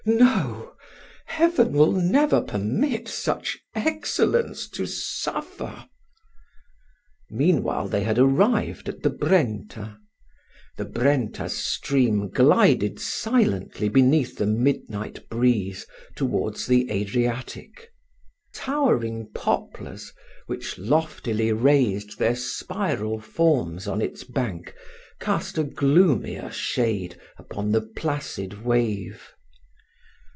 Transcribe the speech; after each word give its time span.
"No 0.03 0.73
Heaven 1.27 1.73
will 1.73 1.91
never 1.91 2.41
permit 2.41 3.07
such 3.07 3.59
excellence 3.75 4.67
to 4.69 4.87
suffer." 4.87 5.85
Meanwhile 7.29 7.87
they 7.89 8.01
had 8.01 8.17
arrived 8.17 8.89
at 8.89 9.03
the 9.03 9.11
Brenta. 9.11 9.99
The 10.77 10.85
Brenta's 10.85 11.53
stream 11.55 12.29
glided 12.31 12.99
silently 12.99 13.89
beneath 13.89 14.37
the 14.39 14.47
midnight 14.47 15.29
breeze 15.29 15.85
towards 16.15 16.65
the 16.65 16.89
Adriatic. 16.89 17.91
Towering 18.55 19.29
poplars, 19.35 20.11
which 20.47 20.79
loftily 20.79 21.51
raised 21.53 22.17
their 22.17 22.35
spiral 22.35 23.19
forms 23.19 23.87
on 23.87 24.01
its 24.01 24.23
bank, 24.23 24.73
cast 25.19 25.59
a 25.59 25.63
gloomier 25.63 26.49
shade 26.49 27.19
upon 27.37 27.71
the 27.71 27.81
placid 27.81 28.63
wave. 28.65 29.31